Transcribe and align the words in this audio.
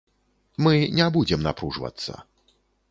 Мы 0.67 0.73
не 1.01 1.05
будзем 1.19 1.47
напружвацца. 1.49 2.21